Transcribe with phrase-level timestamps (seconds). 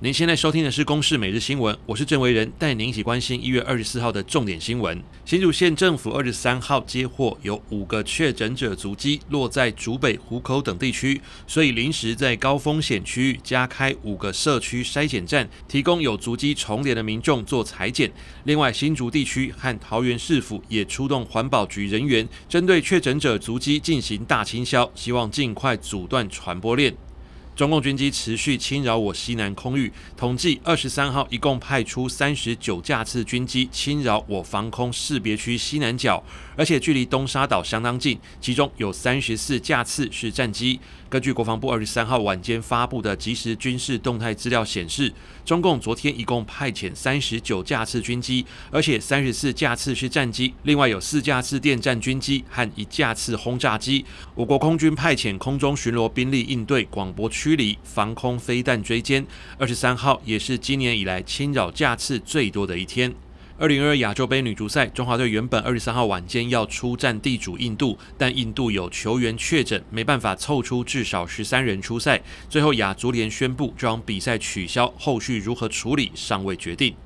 [0.00, 5.00] 您现在收听的是《公视每日新闻》，我是郑维仁，带您一起关心一月二十四号的重点新闻。
[5.24, 18.12] 新竹县政府二十三号接获有五个确诊者足迹落在竹北、湖口等地区，所以临时在高风险区域加开五个社区筛检站，提供有足迹重叠的民众做裁检。
[18.42, 26.94] 另外，新竹地区和桃园市府也出动环保局人员，针对确诊者足迹进行大清消，希望尽快阻断传播链。
[27.56, 36.20] 中共军机持续侵扰我西南空域，统计二十三号一共派出三十九架次军机侵扰我防空识别区西南角，
[36.56, 40.80] 而且距离东沙岛相当近，其中有三十四架次是战机。
[41.08, 45.12] 根据国防部二十三号晚间发布的即时军事动态资料显示，
[45.44, 54.04] 中共昨天一共派遣三十九架次军机，而且三十四架次是战机，另外有四架次电战军机和一架次轰炸机。
[54.34, 59.22] 我国空军派遣空中巡逻兵力应对广播驱离、防空飞弹追歼。
[59.58, 63.12] 二十三号也是今年以来侵扰架次最多的一天。
[63.58, 72.22] 二零二二亚洲杯女足赛，中华队原本二十三号晚间要出战地主印度，但印度有球员确诊，没办法凑出至少十三人出赛。
[72.48, 76.96] 最后亚足联宣布将比赛取消，后续如何处理尚未决定。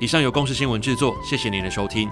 [0.00, 2.08] 以上由公视新闻制作，谢谢您的收听。